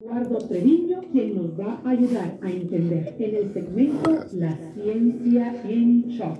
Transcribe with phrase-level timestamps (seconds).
[0.00, 6.08] Eduardo Treviño, quien nos va a ayudar a entender en el segmento La ciencia en
[6.10, 6.38] shock.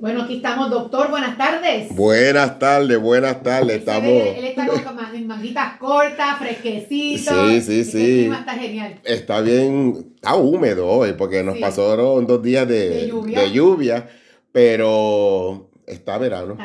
[0.00, 1.10] Bueno, aquí estamos, doctor.
[1.10, 1.94] Buenas tardes.
[1.94, 3.76] Buenas tardes, buenas tardes.
[3.78, 4.10] Estamos.
[4.10, 7.30] Él está con manguitas cortas, fresquecito.
[7.48, 8.18] Sí, sí, Este sí.
[8.22, 9.00] clima está genial.
[9.04, 11.60] Está bien, está húmedo hoy porque nos Sí.
[11.60, 13.40] pasaron dos días de, De lluvia.
[13.40, 14.08] de lluvia,
[14.52, 16.58] pero está verano.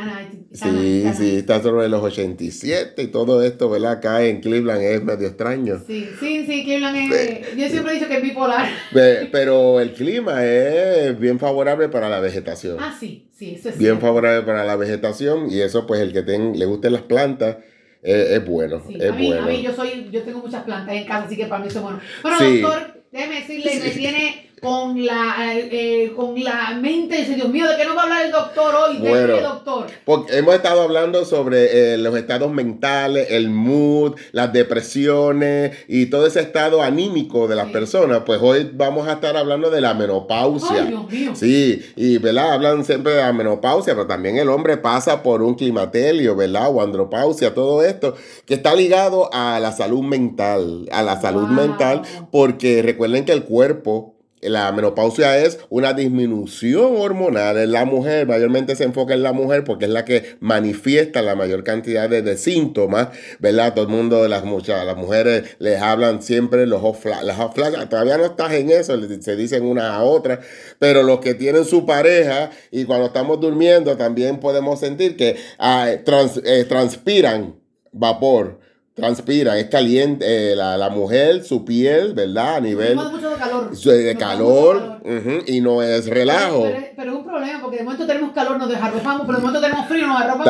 [0.52, 3.94] Sí, sí, está sobre los 87 y todo esto, ¿verdad?
[3.94, 5.82] Acá en Cleveland es medio extraño.
[5.86, 7.56] Sí, sí, sí, Cleveland es.
[7.58, 8.68] Yo siempre he dicho que es bipolar.
[8.92, 12.78] Pe- Pero el clima es bien favorable para la vegetación.
[12.80, 14.02] Ah, sí, sí, eso es Bien cierto.
[14.08, 17.58] favorable para la vegetación y eso pues el que ten- le gusten las plantas
[18.02, 19.42] eh, es bueno, Sí, es a, mí, bueno.
[19.44, 21.80] a mí yo soy, yo tengo muchas plantas en casa, así que para mí eso
[21.80, 22.00] es bueno.
[22.22, 22.62] Bueno, Sí.
[22.62, 24.00] doctor, déjeme decirle, me Sí.
[24.00, 28.04] tiene con la, eh, con la mente, dice, Dios mío, ¿de qué nos va a
[28.04, 28.98] hablar el doctor hoy?
[28.98, 29.36] ¿De Bueno.
[29.36, 29.88] qué, doctor?
[30.06, 36.28] Porque hemos estado hablando sobre eh, los estados mentales, el mood, las depresiones y todo
[36.28, 37.74] ese estado anímico de las Sí.
[37.74, 38.22] personas.
[38.26, 40.82] Pues hoy vamos a estar hablando de la menopausia.
[40.84, 41.32] Ay, Dios mío.
[41.36, 42.54] Sí, y ¿verdad?
[42.54, 46.70] Hablan siempre de la menopausia, pero también el hombre pasa por un climaterio, ¿verdad?
[46.74, 51.56] O andropausia, todo esto, que está ligado a la salud mental, a la salud Wow.
[51.56, 52.02] mental,
[52.32, 58.76] porque recuerden que el cuerpo, la menopausia es una disminución hormonal en la mujer, mayormente
[58.76, 63.10] se enfoca en la mujer porque es la que manifiesta la mayor cantidad de, síntomas,
[63.40, 63.74] ¿verdad?
[63.74, 68.26] Todo el mundo, las, muchas, las mujeres les hablan siempre los hot las todavía no
[68.26, 70.40] estás en eso, se dicen una a otra,
[70.78, 75.90] pero los que tienen su pareja y cuando estamos durmiendo también podemos sentir que ah,
[76.06, 77.56] trans- eh, transpiran
[77.92, 78.60] vapor.
[79.00, 82.56] Transpiran, es caliente, eh, la, la mujer, su piel, ¿verdad?
[82.56, 83.76] A nivel Nos mucho de calor.
[83.76, 85.02] su- de calor, calor.
[85.18, 86.64] ujú, y no es relajo.
[86.64, 89.46] Pero, pero- pero es un problema, porque de momento tenemos calor, nos desarropamos, pero de
[89.46, 90.46] momento tenemos frío, nos arropamos.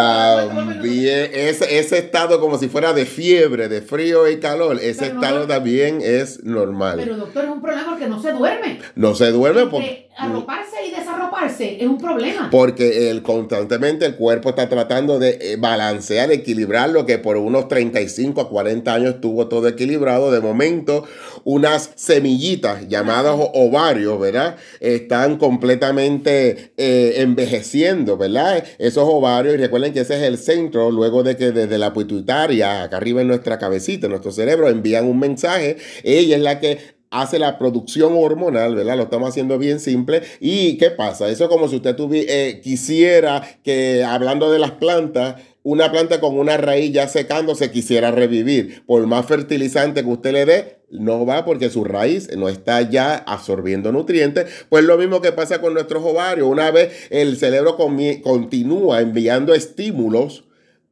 [0.66, 5.14] También ese, ese estado como si fuera de fiebre, de frío y calor, ese Pero
[5.16, 5.53] no estado duerme.
[5.53, 6.97] también es normal.
[7.03, 8.80] Pero doctor, es un problema porque no se duerme.
[8.95, 12.49] no se duerme porque, arroparse y desarroparse es un problema.
[12.52, 17.67] porque el, constantemente el cuerpo está tratando de eh, balancear, equilibrar lo que por unos
[17.67, 20.32] 35 a 40 años estuvo todo equilibrado.
[20.32, 21.05] De momento,
[21.44, 24.55] unas semillitas llamadas ovarios, ¿verdad?
[24.80, 28.64] Están completamente eh, envejeciendo, ¿verdad?
[28.77, 32.83] Esos ovarios, y recuerden que ese es el centro, luego de que desde la pituitaria,
[32.83, 35.77] acá arriba en nuestra cabecita, en nuestro cerebro, envían un mensaje.
[36.04, 38.98] Ella es la que hace la producción hormonal, ¿verdad?
[38.98, 40.21] Lo estamos haciendo bien simple.
[40.39, 41.30] ¿Y qué pasa?
[41.30, 46.37] Eso es como si usted eh, quisiera que, hablando de las plantas, una planta con
[46.37, 48.83] una raíz ya secándose quisiera revivir.
[48.86, 53.15] Por más fertilizante que usted le dé, no va porque su raíz no está ya
[53.15, 54.45] absorbiendo nutrientes.
[54.70, 56.47] Pues lo mismo que pasa con nuestros ovarios.
[56.47, 60.45] Una vez el cerebro continúa enviando estímulos,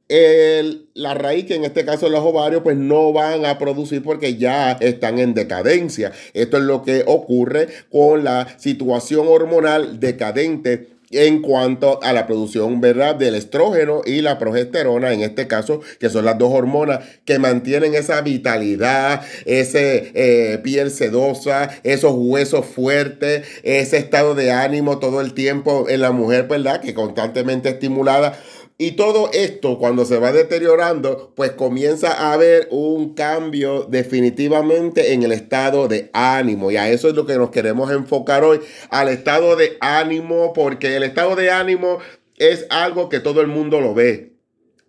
[0.10, 4.36] el- la raíz, que en este caso los ovarios, pues no van a producir porque
[4.36, 6.12] ya están en decadencia.
[6.34, 12.82] Esto es lo que ocurre con la situación hormonal decadente en cuanto a la producción,
[12.82, 13.16] ¿verdad?
[13.16, 17.96] Del estrógeno y la progesterona, en este caso, que son las dos hormonas que mantienen
[17.96, 25.34] esa vitalidad, ese eh, piel sedosa, esos huesos fuertes, ese estado de ánimo todo el
[25.34, 26.82] tiempo en la mujer, ¿verdad?
[26.82, 28.38] Que constantemente estimulada.
[28.80, 35.24] Y todo esto, cuando se va deteriorando, pues comienza a haber un cambio definitivamente en
[35.24, 36.70] el estado de ánimo.
[36.70, 38.60] Y a eso es lo que nos queremos enfocar hoy,
[38.92, 41.98] al estado de ánimo, porque el estado de ánimo
[42.38, 44.34] es algo que todo el mundo lo ve.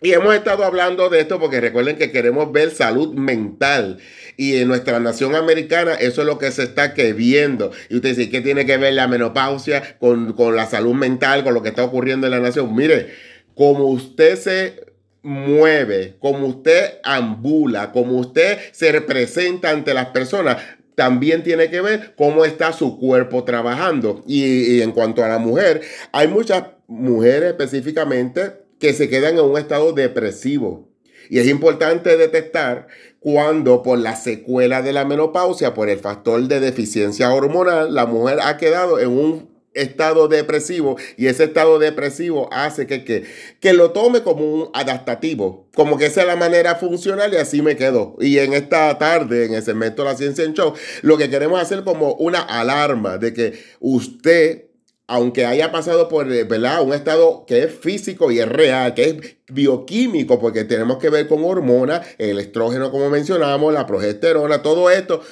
[0.01, 3.99] Y hemos estado hablando de esto porque recuerden que queremos ver salud mental.
[4.37, 7.73] Y en nuestra nación americana eso es lo que se está que viendo.
[7.89, 11.55] Y usted dice, ¿qué tiene que ver la menopausia con, con la salud mental, con
[11.55, 12.77] lo que está ocurriendo en la nación?
[12.77, 13.09] Mire,
[13.59, 14.87] como usted se
[15.21, 20.59] mueve, como usted ambula, como usted se representa ante las personas,
[20.95, 24.23] también tiene que ver cómo está su cuerpo trabajando.
[24.29, 25.81] Y, en cuanto a la mujer,
[26.13, 30.89] hay muchas mujeres específicamente que se quedan en un estado depresivo.
[31.29, 32.87] Y es importante detectar
[33.19, 38.39] cuando por la secuela de la menopausia, por el factor de deficiencia hormonal, la mujer
[38.41, 43.25] ha quedado en un estado depresivo y ese estado depresivo hace que, que,
[43.61, 47.63] que lo tome como un adaptativo, como que esa es la manera funcional y así
[47.63, 48.17] me quedo.
[48.21, 51.61] Y en esta tarde, en el segmento de la ciencia en show, lo que queremos
[51.61, 54.69] hacer como una alarma de que usted
[55.11, 56.83] aunque haya pasado por ¿verdad?
[56.83, 59.17] un estado que es físico y es real, que es
[59.49, 65.23] bioquímico, porque tenemos que ver con hormonas, el estrógeno, como mencionamos, la progesterona, todo esto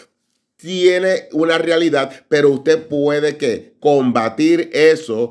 [0.67, 5.31] tiene una realidad, pero usted puede que combatir eso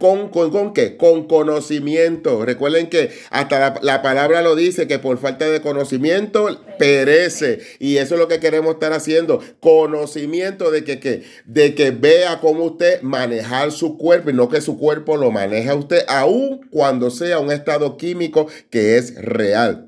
[0.00, 0.96] ¿Con, con, con qué?
[0.96, 2.44] Con conocimiento.
[2.44, 7.60] Recuerden que hasta la, la, palabra lo dice, que por falta de conocimiento perece.
[7.78, 9.40] Y eso es lo que queremos estar haciendo.
[9.60, 14.76] Conocimiento de que, de que vea cómo usted manejar su cuerpo y no que su
[14.76, 19.85] cuerpo lo maneja usted, aun cuando sea un estado químico que es real.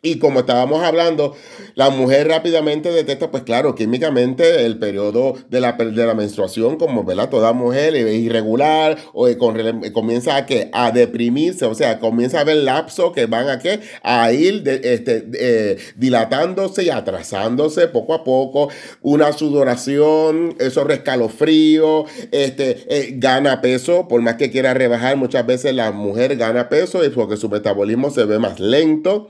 [0.00, 1.34] Y como estábamos hablando,
[1.74, 7.02] la mujer rápidamente detecta, pues claro, químicamente el periodo de la, de la menstruación, como
[7.02, 7.28] ¿verdad?
[7.30, 9.56] toda mujer es irregular, o con,
[9.92, 13.80] comienza a, que, a deprimirse, o sea, comienza a haber lapsos que van a, ¿qué?
[14.04, 18.68] a ir de, este, eh, dilatándose y atrasándose poco a poco,
[19.02, 25.74] una sudoración, eso rescalofrío, este, eh, gana peso, por más que quiera rebajar, muchas veces
[25.74, 29.28] la mujer gana peso porque su metabolismo se ve más lento.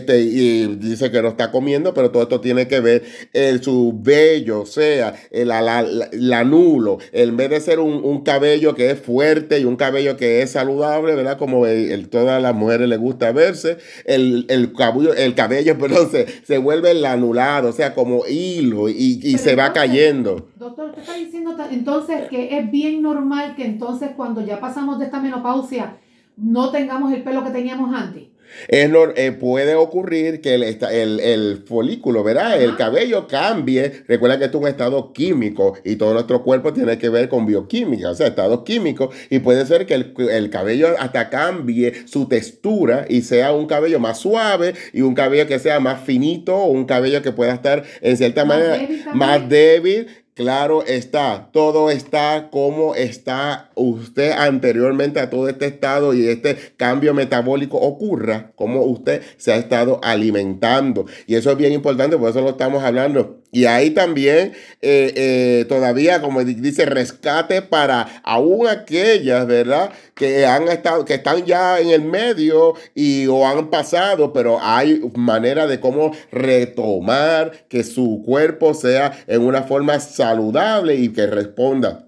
[0.00, 3.02] Este, y dice que no está comiendo, pero todo esto tiene que ver
[3.34, 8.22] el, su vello, o sea, el, la, la, nulo, en vez de ser un, un,
[8.22, 11.36] cabello que es fuerte y un cabello que es saludable, ¿verdad?
[11.36, 13.76] Como el, todas las mujeres les gusta verse,
[14.06, 19.20] el, el cabello, el cabello perdón, se, se vuelve anulado, o sea, como hilo y,
[19.22, 20.48] y se va cayendo.
[20.56, 25.04] Doctor, usted está diciendo entonces que es bien normal que entonces cuando ya pasamos de
[25.06, 25.98] esta menopausia
[26.36, 28.24] no tengamos el pelo que teníamos antes.
[28.68, 32.60] Es eh, puede ocurrir que el, el, el folículo, ¿verdad?
[32.60, 34.04] El cabello cambie.
[34.08, 37.46] Recuerda que esto es un estado químico y todo nuestro cuerpo tiene que ver con
[37.46, 39.14] bioquímica, o sea, estados químicos.
[39.30, 44.00] Y puede ser que el, el, cabello hasta cambie su textura y sea un cabello
[44.00, 47.84] más suave y un cabello que sea más finito o un cabello que pueda estar
[48.00, 50.06] en cierta más manera débil más débil
[50.40, 57.12] Claro está, todo está como está usted anteriormente a todo este estado y este cambio
[57.12, 61.04] metabólico ocurra, como usted se ha estado alimentando.
[61.26, 65.64] Y eso es bien importante, por eso lo estamos hablando y ahí también eh, eh,
[65.68, 69.90] todavía, como dice, rescate para aún aquellas, ¿verdad?
[70.14, 75.00] Que han estado, que están ya en el medio y o han pasado, pero hay
[75.16, 82.06] manera de cómo retomar que su cuerpo sea en una forma saludable y que responda.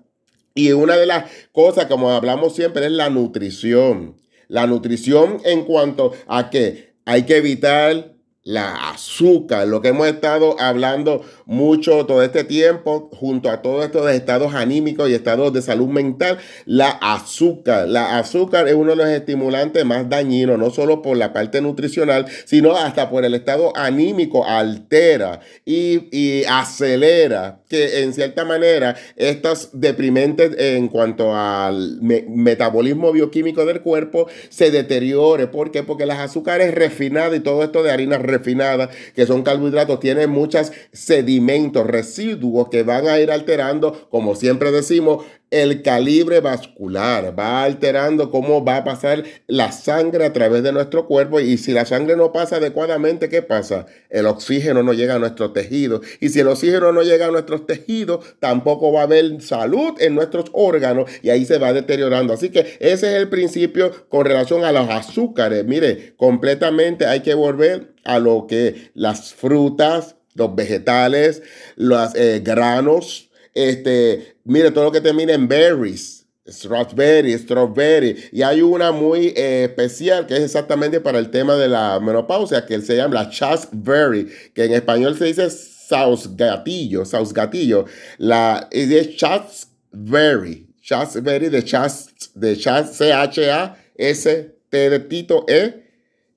[0.54, 4.16] Y una de las cosas, como hablamos siempre, es la nutrición.
[4.48, 8.11] La nutrición en cuanto a que hay que evitar
[8.44, 14.10] la azúcar, lo que hemos estado hablando mucho todo este tiempo, junto a todos estos
[14.10, 17.88] estados anímicos y estados de salud mental, la azúcar.
[17.88, 22.26] La azúcar es uno de los estimulantes más dañinos, no solo por la parte nutricional,
[22.44, 29.70] sino hasta por el estado anímico, altera y, y acelera que en cierta manera estas
[29.72, 35.46] deprimentes en cuanto al metabolismo bioquímico del cuerpo se deteriore.
[35.46, 35.84] ¿Por qué?
[35.84, 40.72] Porque las azúcares refinadas y todo esto de harinas refinadas, que son carbohidratos, tienen muchos
[40.92, 48.30] sedimentos, residuos que van a ir alterando, como siempre decimos, el calibre vascular, va alterando
[48.30, 52.16] cómo va a pasar la sangre a través de nuestro cuerpo y si la sangre
[52.16, 53.84] no pasa adecuadamente, ¿qué pasa?
[54.08, 57.66] El oxígeno no llega a nuestros tejidos y si el oxígeno no llega a nuestros
[57.66, 62.32] tejidos, tampoco va a haber salud en nuestros órganos y ahí se va deteriorando.
[62.32, 65.66] Así que ese es el principio con relación a los azúcares.
[65.66, 71.42] Mire, completamente hay que volver a lo que las frutas, los vegetales,
[71.76, 76.20] los eh, granos, este, mire, todo lo que termina en berries.
[76.48, 78.16] Strawberry, strawberry.
[78.32, 82.66] Y hay una muy eh, especial que es exactamente para el tema de la menopausia,
[82.66, 87.84] que se llama la chasteberry, que en español se dice sausgatillo, sausgatillo.
[88.18, 94.52] La es chasteberry, chasteberry de chast, de chast, C-H-A-S-T
[94.90, 95.84] de Tito E,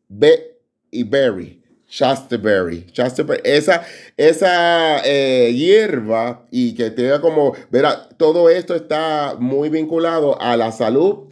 [0.07, 0.57] B
[0.91, 1.64] y berry.
[1.95, 2.85] Chasteberry.
[3.43, 3.83] Esa,
[4.17, 10.73] esa eh, hierba y que tenga como, verá, todo esto está muy vinculado a la
[10.73, 11.29] salud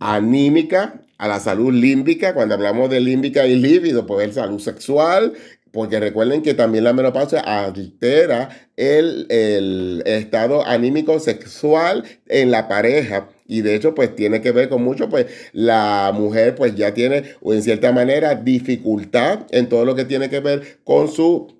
[0.00, 2.32] anímica, a la salud límbica.
[2.32, 5.34] Cuando hablamos de límbica y líbido, pues es salud sexual.
[5.70, 13.28] Porque recuerden que también la menopausia altera el, el estado anímico sexual en la pareja
[13.48, 17.24] y de hecho pues tiene que ver con mucho pues la mujer pues ya tiene
[17.40, 21.54] o en cierta manera dificultad en todo lo que tiene que ver con su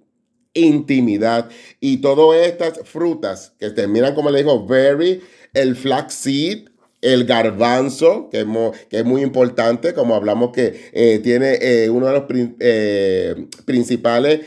[0.55, 1.51] intimidad.
[1.81, 5.21] Y todas estas frutas que terminan como le digo berry
[5.55, 6.69] el flaxseed
[7.03, 8.47] el garbanzo, que es,
[8.89, 12.25] que es, muy importante, como hablamos que eh, tiene eh, uno de los
[12.59, 14.41] eh, principales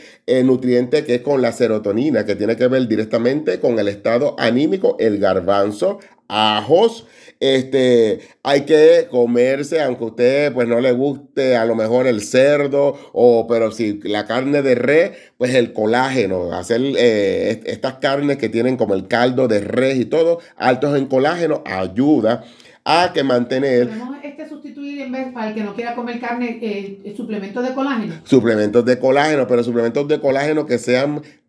[0.44, 4.96] nutrientes que es con la serotonina, que tiene que ver directamente con el estado anímico,
[5.00, 7.06] el garbanzo, ajos,
[7.40, 12.20] este, hay que comerse, aunque a usted pues no le guste a lo mejor el
[12.20, 18.36] cerdo, o, pero si la carne de res, pues el colágeno, hacer eh, estas carnes
[18.36, 22.44] que tienen como el caldo de res y todo, altos en colágeno, ayuda
[22.84, 26.58] a que mantener Podemos este sustituir en vez, para el que no quiera comer carne,
[26.62, 28.14] eh, el suplemento de colágeno.
[28.24, 31.39] suplementos de colágeno, pero suplementos de colágeno que sean 100%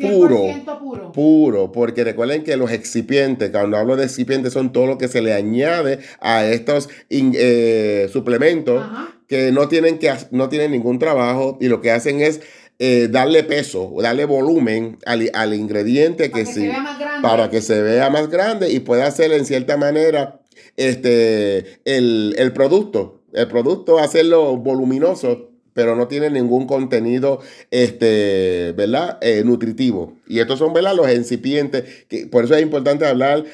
[0.00, 0.46] Puro.
[0.80, 1.12] puro.
[1.12, 5.20] puro, porque recuerden que los excipientes, cuando hablo de excipientes, son todo lo que se
[5.22, 9.14] le añade a estos in- eh, suplementos Ajá.
[9.28, 12.40] que no tienen, que no tienen ningún trabajo y lo que hacen es
[12.78, 16.98] eh, darle peso, darle volumen al, al ingrediente Para que que sí, se vea más
[16.98, 17.28] grande.
[17.28, 20.40] para que se vea más grande y pueda hacer en cierta manera
[20.76, 23.22] este, el, el producto.
[23.32, 29.18] El producto hacerlo voluminoso, pero no tiene ningún contenido este, ¿verdad?
[29.20, 30.14] Eh, nutritivo.
[30.26, 30.94] Y estos son ¿verdad?
[30.94, 32.06] los incipientes.
[32.30, 33.44] Por eso es importante hablar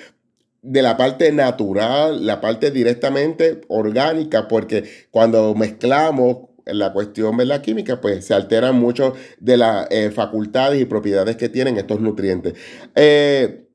[0.62, 7.62] de la parte natural, la parte directamente orgánica, porque cuando mezclamos la cuestión de la
[7.62, 12.54] química, pues se alteran mucho de las eh, facultades y propiedades que tienen estos nutrientes.
[12.96, 13.65] Eh,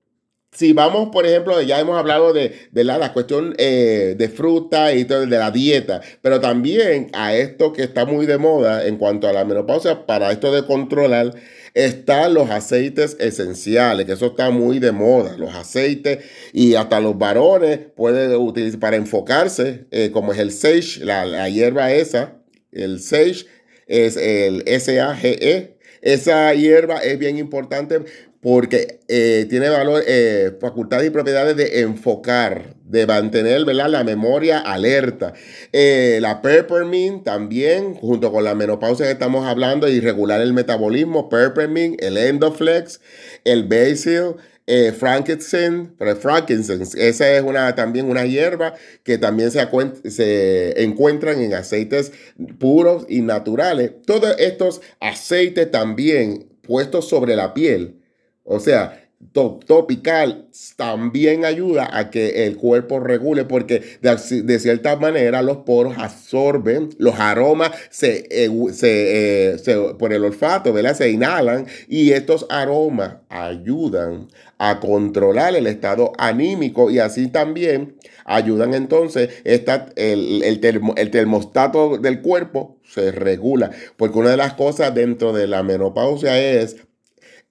[0.53, 5.21] si vamos, por ejemplo, ya hemos hablado de, la cuestión eh, de fruta y todo,
[5.21, 9.33] de la dieta, pero también a esto que está muy de moda en cuanto a
[9.33, 11.33] la menopausia, para esto de controlar,
[11.73, 17.17] están los aceites esenciales, que eso está muy de moda, los aceites y hasta los
[17.17, 22.41] varones pueden utilizar para enfocarse, eh, como es el sage, la, la hierba esa,
[22.73, 23.45] el sage
[23.87, 25.77] es el S-A-G-E.
[26.01, 27.99] Esa hierba es bien importante
[28.41, 33.89] porque eh, tiene valor, eh, facultades y propiedades de enfocar, de mantener ¿verdad?
[33.89, 35.33] la memoria alerta.
[35.71, 41.29] Eh, la peppermint también, junto con la menopausia que estamos hablando y regular el metabolismo,
[41.29, 42.99] peppermint, el endoflex,
[43.43, 49.67] el basil, eh, frankincense, frankincense, esa es una, también una hierba que también se,
[50.09, 52.11] se encuentran en aceites
[52.59, 53.91] puros y naturales.
[54.05, 58.00] Todos estos aceites también puestos sobre la piel,
[58.43, 58.97] o sea,
[59.33, 65.95] to- topical, también ayuda a que el cuerpo regule porque de cierta manera los poros
[65.97, 70.95] absorben, los aromas se, eh, se, eh, se- por el olfato, ¿verdad?
[70.95, 77.95] Se inhalan y estos aromas ayudan a controlar el estado anímico y así también
[78.25, 84.37] ayudan entonces esta, el, el, termo- el termostato del cuerpo se regula porque una de
[84.37, 86.77] las cosas dentro de la menopausia es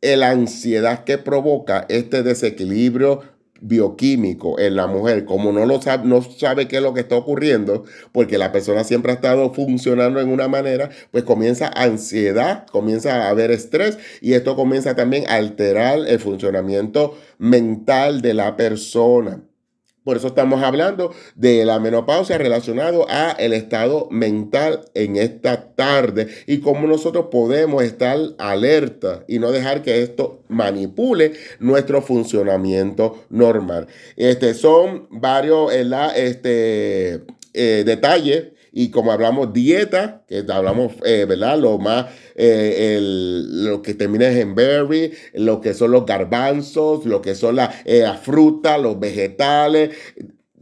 [0.02, 3.23] la ansiedad que provoca este desequilibrio
[3.61, 7.16] bioquímico en la mujer, como no lo sabe, no sabe qué es lo que está
[7.16, 13.26] ocurriendo, porque la persona siempre ha estado funcionando en una manera, pues comienza ansiedad, comienza
[13.26, 19.42] a haber estrés y esto comienza también a alterar el funcionamiento mental de la persona.
[20.11, 26.26] Por eso estamos hablando de la menopausia relacionado a el estado mental en esta tarde
[26.49, 33.87] y cómo nosotros podemos estar alerta y no dejar que esto manipule nuestro funcionamiento normal.
[34.17, 37.21] Este, son varios este,
[37.55, 41.59] eh, detalles y como hablamos dieta, que hablamos, eh, ¿verdad?
[41.59, 47.21] Lo más, eh, el- lo que termina en berry, lo que son los garbanzos, lo
[47.23, 49.91] que son la, eh, la fruta, los vegetales,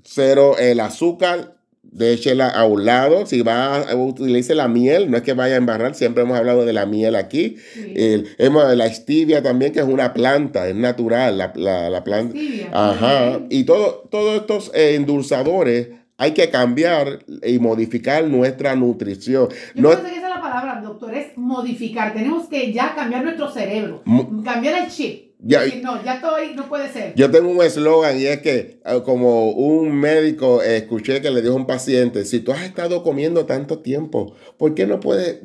[0.04, 3.26] cero el azúcar, déchela a un lado.
[3.26, 6.64] Si va a utilice la miel, no es que vaya a embarrar, siempre hemos hablado
[6.64, 7.56] de la miel aquí.
[7.74, 7.92] Sí.
[7.96, 12.38] El- hemos, la stevia también, que es una planta, es natural, la, la, la planta.
[12.72, 13.40] Ajá.
[13.50, 15.88] Y todo, todos estos eh, endulzadores
[16.18, 19.48] hay que cambiar y modificar nuestra nutrición.
[19.74, 22.12] Yo No, que esa es la palabra, doctor, es modificar.
[22.12, 24.02] Tenemos que ya cambiar nuestro cerebro,
[24.44, 25.28] cambiar el chip.
[25.40, 27.14] Ya- Decir, no, ya estoy, no puede ser.
[27.14, 31.40] yo tengo un eslogan y es que eh, como un médico eh, escuché que le
[31.42, 35.38] dijo a un paciente, si tú has estado comiendo tanto tiempo, ¿por qué no puedes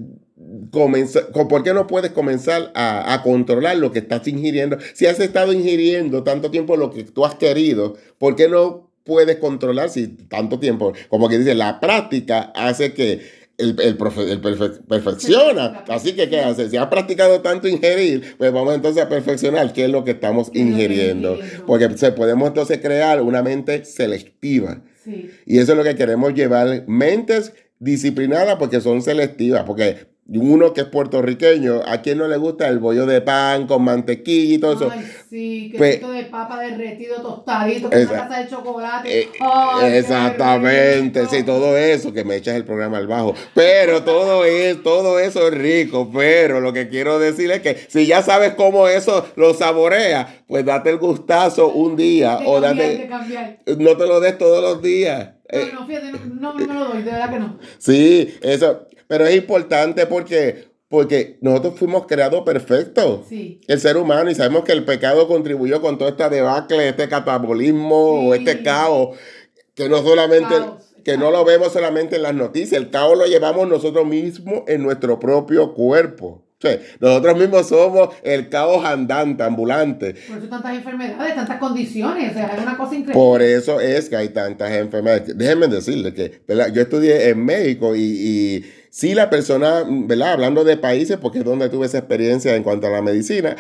[0.72, 4.78] comenzar, co- por qué no puedes comenzar a, a controlar lo que estás ingiriendo?
[4.96, 9.38] Si has estado ingiriendo tanto tiempo lo que tú has querido, ¿por qué no puedes
[9.38, 10.94] controlar si tanto tiempo?
[11.10, 15.84] Como que dice, la práctica hace que el, el, profe- el perfe- perfecciona.
[15.88, 16.70] Así que, ¿qué hace?
[16.70, 20.50] Si has practicado tanto ingerir, pues vamos entonces a perfeccionar qué es lo que estamos
[20.50, 21.40] ¿Qué es lo que ingiriendo.
[21.68, 24.82] Porque podemos entonces crear una mente selectiva.
[25.04, 25.30] Sí.
[25.46, 26.86] Y eso es lo que queremos llevar.
[26.88, 29.64] Mentes disciplinadas porque son selectivas.
[29.66, 33.84] Porque uno que es puertorriqueño, ¿a quién no le gusta el bollo de pan con
[33.84, 34.90] mantequilla y todo eso?
[34.92, 39.20] Ay, sí, Pues- quesito de papa derretido, tostadito, con Esa- una taza de chocolate.
[39.22, 43.36] Eh, Ay, Exactamente, sí, todo eso, que me echas el programa al bajo.
[43.54, 48.06] Pero todo es, todo eso es rico, pero lo que quiero decir es que si
[48.06, 52.62] ya sabes cómo eso lo saborea, pues date el gustazo un día Hay que o
[52.62, 53.60] cambiar, hay date, que cambiar.
[53.78, 55.32] no te lo des todos los días.
[55.50, 57.60] Eh, No, no, fíjate, no, no, no me lo doy, de verdad que no.
[57.78, 63.28] Sí, eso, pero es importante porque, porque nosotros fuimos creados perfectos.
[63.28, 63.62] Sí.
[63.68, 68.28] El ser humano, y sabemos que el pecado contribuyó con toda esta debacle, este catabolismo,
[68.28, 69.18] o este caos.
[69.76, 73.26] que no solamente, Caos, que no lo vemos solamente en las noticias, el caos lo
[73.26, 76.44] llevamos nosotros mismos en nuestro propio cuerpo.
[76.58, 80.16] O sea, nosotros mismos somos el caos andante, ambulante.
[80.30, 82.32] Por eso tantas enfermedades, tantas condiciones.
[82.32, 83.14] O sea, es una cosa increíble.
[83.14, 85.38] Por eso es que hay tantas enfermedades.
[85.38, 86.72] Déjenme decirles que ¿verdad?
[86.74, 90.34] yo estudié en México y, y sí la persona, ¿verdad?
[90.34, 93.56] Hablando de países, porque es donde tuve esa experiencia en cuanto a la medicina,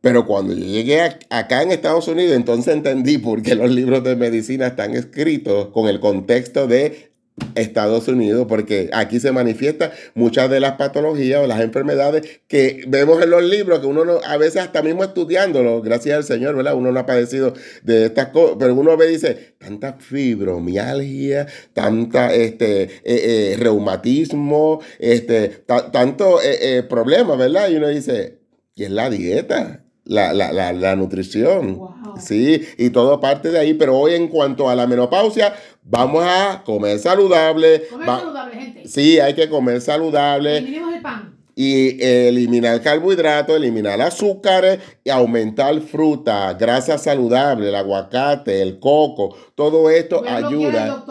[0.00, 4.04] pero cuando yo llegué a- acá en Estados Unidos, entonces entendí por qué los libros
[4.04, 7.10] de medicina están escritos con el contexto de
[7.54, 13.22] Estados Unidos, porque aquí se manifiestan muchas de las patologías o las enfermedades que vemos
[13.22, 16.74] en los libros, que uno no, a veces hasta mismo estudiándolo, gracias al Señor, ¿verdad?
[16.74, 17.52] Uno no ha padecido
[17.82, 24.80] de estas cosas, pero uno ve y dice, tanta fibromialgia, tanta este, eh, eh, reumatismo,
[24.98, 27.68] este, ta- tanto eh, eh, problemas, ¿verdad?
[27.70, 28.38] Y uno dice,
[28.74, 31.76] y es la dieta, la, la, la, la nutrición.
[31.76, 31.90] Wow.
[32.18, 36.62] Sí, y todo parte de ahí, pero hoy en cuanto a la menopausia, vamos a
[36.64, 37.86] comer saludable.
[37.90, 38.88] Comer va- saludable, gente.
[38.88, 41.36] Sí, hay que comer saludable Eliminemos el pan.
[41.54, 49.90] y eliminar carbohidratos, eliminar azúcares y aumentar fruta, grasa saludable, el aguacate, el coco, todo
[49.90, 51.04] esto ayuda.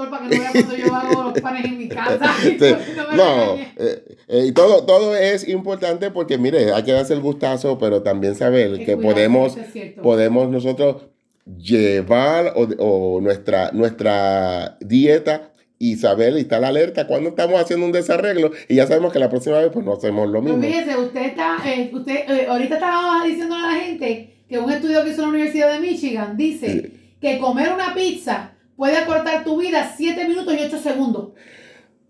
[3.16, 3.58] no
[4.27, 8.36] eh, y todo, todo es importante porque, mire, hay que darse el gustazo, pero también
[8.36, 11.03] saber que podemos, es podemos nosotros
[11.58, 17.91] llevar o, o nuestra, nuestra dieta y saber y estar alerta cuando estamos haciendo un
[17.91, 20.63] desarreglo y ya sabemos que la próxima vez pues no hacemos lo Pues mismo.
[20.63, 25.03] fíjese, usted está, eh, usted, eh, ahorita estaba diciendo a la gente que un estudio
[25.03, 26.91] que hizo la Universidad de Michigan dice
[27.22, 31.29] que comer una pizza puede acortar tu vida 7 minutos y 8 segundos.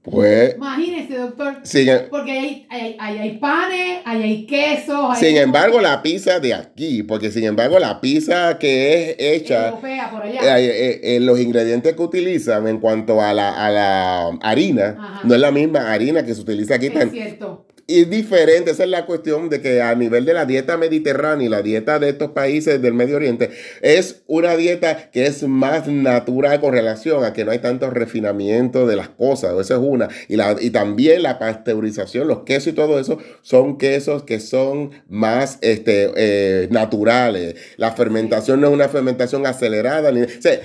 [0.06, 1.58] Pues, Imagínese, doctor.
[1.64, 4.96] sin, Porque hay, hay, hay, hay panes, hay, hay quesos.
[5.10, 9.70] hay- sin embargo, la pizza de aquí, porque sin embargo, la pizza que es hecha,
[9.70, 10.60] Europea, por allá.
[10.60, 15.22] eh, eh, eh, los ingredientes que utilizan en cuanto a la, a la harina, Ajá.
[15.24, 16.88] no es la misma harina que se utiliza aquí.
[16.88, 17.65] es tan- cierto.
[17.88, 21.46] Y es diferente, esa es la cuestión de que a nivel de la dieta mediterránea
[21.46, 25.88] y la dieta de estos países del Medio Oriente, es una dieta que es más
[25.88, 30.10] natural con relación a que no hay tanto refinamiento de las cosas, eso es una.
[30.28, 34.92] Y, la, y también la pasteurización, los quesos y todo eso, son quesos que son
[35.08, 37.56] más este, eh, naturales.
[37.78, 40.12] La fermentación no es una fermentación acelerada.
[40.12, 40.60] Ni, o sea,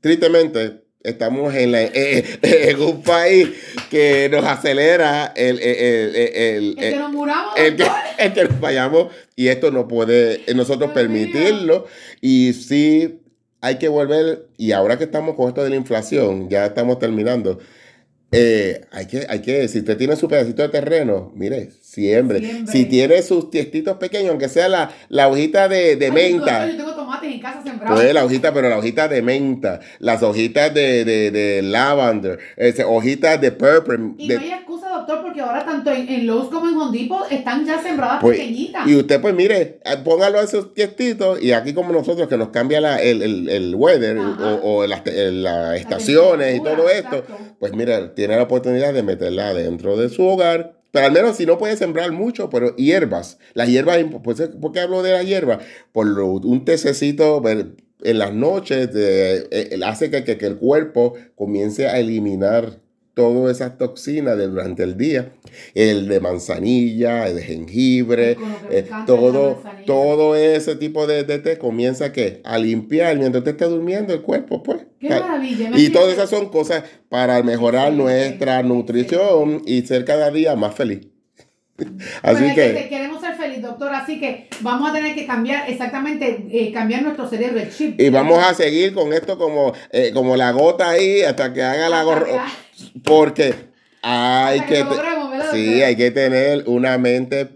[0.00, 3.48] tristemente, estamos en, la- eh, en un país
[3.90, 7.86] que nos acelera el, el, el- el- El que nos muramos, el que,
[8.18, 11.86] el que nos vayamos y esto no puede eh, nosotros permitirlo.
[12.20, 13.20] Y sí
[13.60, 17.58] hay que volver y ahora que estamos con esto de la inflación ya estamos terminando
[18.32, 22.72] eh, hay que hay que si usted tiene su pedacito de terreno mire siembre, Siembre.
[22.72, 26.76] si tiene sus tiestitos pequeños aunque sea la, la hojita de, de Ay, menta Yo
[26.76, 28.00] tengo tomates en casa sembrados.
[28.00, 32.82] pues la hojita, pero la hojita de menta, las hojitas de, de, de lavender, ese,
[32.84, 33.98] hojitas de purple.
[34.18, 34.75] y de- no hay excusa,
[35.06, 38.38] doctor, porque ahora tanto en, en Lowe's como en Home Depot están ya sembradas Pues,
[38.38, 38.86] pequeñitas.
[38.88, 42.48] y usted, pues mire, eh, póngalo a esos tiestitos y aquí como nosotros que nos
[42.48, 44.54] cambia la, el, el, el weather Ajá.
[44.62, 47.36] o, o las, las estaciones y todo esto, exacto.
[47.58, 50.74] pues mire, tiene la oportunidad de meterla dentro de su hogar.
[50.92, 53.38] Pero al menos si no puede sembrar mucho, pero hierbas.
[53.52, 55.58] Las hierbas, pues, ¿por qué hablo de las hierbas?
[55.92, 57.42] Por lo- un tececito
[58.02, 62.78] en las noches de- eh, hace que, que- que el cuerpo comience a eliminar
[63.16, 65.32] todas esas toxinas de durante el día.
[65.74, 68.36] El de manzanilla, el de jengibre,
[68.68, 72.42] eh, todo, todo ese tipo de, de té comienza ¿qué?
[72.44, 74.84] a limpiar mientras usted esté durmiendo el cuerpo, pues.
[75.00, 75.70] Qué Ca- maravilla.
[75.72, 81.08] y todas esas son cosas para mejorar nuestra nutrición y ser cada día más feliz.
[82.22, 85.68] Así Bueno, que, que queremos ser feliz, doctor, así que vamos a tener que cambiar
[85.68, 88.00] exactamente, eh, cambiar nuestro cerebro, el chip.
[88.00, 91.88] y vamos a seguir con esto como, eh, como la gota ahí hasta que haga
[91.88, 93.54] la que- Porque
[94.02, 97.48] hay hasta que que, lo te- logremos, ¿verdad, sí, hay que tener una mente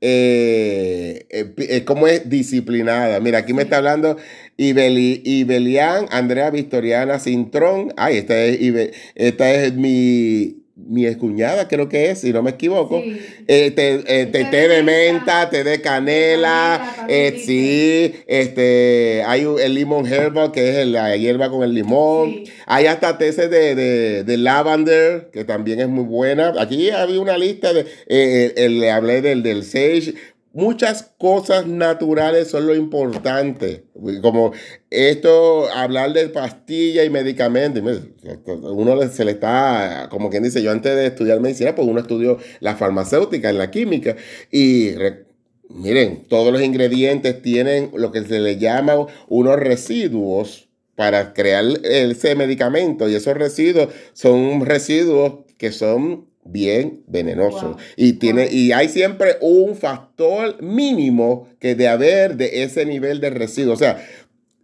[0.00, 3.18] eh, eh, eh, es disciplinada.
[3.20, 4.16] Mira, aquí me está hablando
[4.56, 7.92] Ibeli, Ibelian, Andrea Victoriana Cintrón.
[7.96, 12.50] Ay, esta es, Ibe- esta es mi, mi excuñada, creo que es, si no me
[12.50, 13.00] equivoco.
[13.02, 13.18] Sí.
[13.48, 19.58] Eh, té, eh, té de menta, té de canela, canela, eh, sí, este, hay un-
[19.58, 22.44] el limón herbal, que es la hierba con el limón.
[22.44, 22.52] Sí.
[22.66, 26.52] Hay hasta té de, de, de lavender, que también es muy buena.
[26.58, 30.14] Aquí había una lista de, eh, el- le hablé del, del sage.
[30.56, 33.84] Muchas cosas naturales son lo importante.
[34.22, 34.52] Como
[34.88, 37.82] esto, hablar de pastillas y medicamentos.
[38.46, 42.38] Uno se le está, como quien dice, yo antes de estudiar medicina, pues uno estudió
[42.60, 44.16] la farmacéutica, en la química.
[44.50, 45.26] Y re-
[45.68, 52.34] miren, todos los ingredientes tienen lo que se le llama unos residuos para crear ese
[52.34, 57.76] medicamento y esos residuos son residuos que son bien venenosos Wow.
[57.96, 58.52] y tiene Wow.
[58.54, 63.76] y hay siempre un factor mínimo que de haber de ese nivel de residuo o
[63.76, 64.04] sea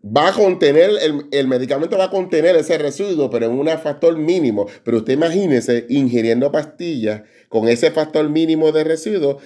[0.05, 4.16] va a contener el, el medicamento va a contener ese residuo pero en un factor
[4.16, 9.38] mínimo pero usted imagínese ingiriendo pastillas con ese factor mínimo de residuo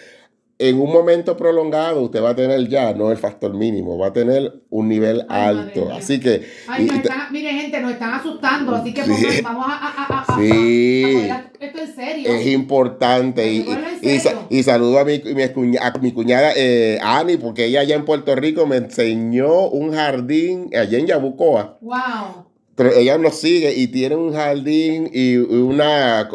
[0.59, 4.12] en un momento prolongado usted va a tener ya no el factor mínimo va a
[4.14, 8.75] tener un nivel Ay, alto así que Ay, y- están, mire, gente, nos están asustando,
[8.75, 9.11] así que Sí.
[9.11, 11.29] pongan- vamos a, a, a, a- a- Sí.
[11.31, 12.31] a esto en serio.
[12.31, 13.51] Es importante.
[13.53, 13.66] Y,
[14.51, 18.05] y, saludo a mi, mi cuña- a mi cuñada eh, Ani, porque ella allá en
[18.05, 21.79] Puerto Rico me enseñó un jardín allá en Yabucoa.
[21.83, 22.45] Wow.
[22.77, 26.29] Pero ella nos sigue y tiene un jardín y una.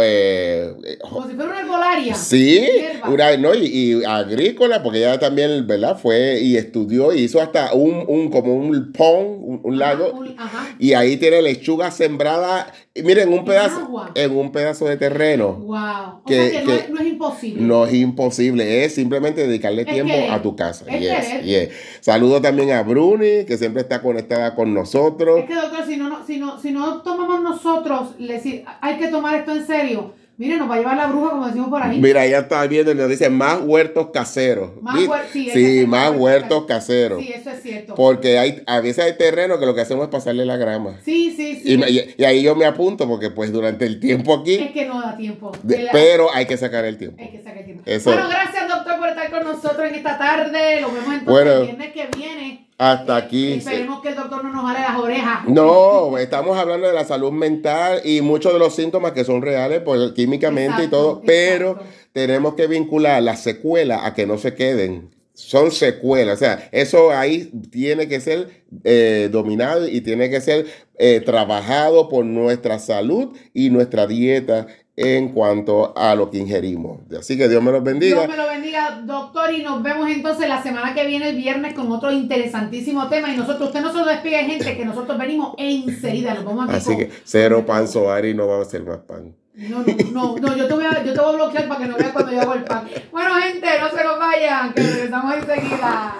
[0.00, 2.14] eh, eh, Como si fuera una herbolaria.
[2.14, 2.66] Sí,
[3.06, 5.98] una, no, y, y agrícola, porque ella también, ¿verdad?
[6.00, 10.24] Fue y estudió y hizo hasta un, un como un pond, un, un lago.
[10.38, 10.74] ajá.
[10.78, 14.12] Y ahí tiene lechuga sembrada, y miren, un ¿En pedazo, agua?
[14.14, 15.54] en un pedazo de terreno.
[15.54, 15.76] Wow.
[15.76, 17.62] O Que- sea que, no, es, no es imposible.
[17.62, 20.86] No es imposible, es simplemente dedicarle Es tiempo a tu casa.
[20.88, 21.68] Es Yes, yes.
[22.00, 25.40] Saludo también a Bruni, que siempre está conectada con nosotros.
[25.40, 29.08] Es que, doctor, si no, no- si no, si no tomamos nosotros, le hay que
[29.08, 30.14] tomar esto en serio.
[30.38, 32.00] Mire, nos va a llevar la bruja, como decimos por ahí.
[32.00, 34.70] Mira, ella está viendo y nos dice más huertos caseros.
[34.80, 37.20] Más huer- sí, sí, más huertos caseros.
[37.22, 37.94] Sí, eso es cierto.
[37.94, 40.98] Porque hay, a veces hay terreno que lo que hacemos es pasarle la grama.
[41.04, 41.74] Sí, sí, sí.
[41.74, 44.86] Y, y- y ahí yo me apunto porque pues durante el tiempo aquí, Es que
[44.86, 45.52] no da tiempo.
[45.62, 47.22] de- El- pero hay que sacar el tiempo.
[47.22, 47.82] Hay que sacar tiempo.
[47.86, 48.10] Eso.
[48.10, 50.80] Bueno, gracias, doctor, por estar con nosotros en esta tarde.
[50.80, 51.52] Lo vemos entonces Bueno.
[51.52, 52.66] el viernes que viene.
[52.78, 53.52] Hasta aquí.
[53.54, 55.48] Esperemos que el doctor no nos jale las orejas.
[55.48, 59.82] No, estamos hablando de la salud mental y muchos de los síntomas que son reales
[59.84, 61.78] pues, químicamente y Exacto, todo, pero
[62.12, 65.10] tenemos que vincular las secuelas a que no se queden.
[65.34, 70.66] Son secuelas, o sea, eso ahí tiene que ser eh, dominado y tiene que ser
[70.98, 74.66] eh, trabajado por nuestra salud y nuestra dieta
[75.02, 77.00] en cuanto a lo que ingerimos.
[77.18, 78.20] Así que Dios me los bendiga.
[78.20, 81.74] Dios me lo bendiga, doctor, y nos vemos entonces la semana que viene, el viernes,
[81.74, 83.32] con otro interesantísimo tema.
[83.32, 86.34] Y nosotros, usted no se despide, gente, que nosotros venimos enseguida.
[86.34, 89.34] Nos vamos Así que cero pan soari no va a ser más pan.
[89.54, 91.86] No, no, no, no, yo te voy a, yo te voy a bloquear para que
[91.86, 92.88] no veas cuando yo hago el pan.
[93.10, 96.16] Bueno, gente, no se nos vayan, que regresamos enseguida.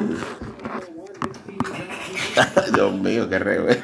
[2.75, 3.79] Dios mío, qué revés.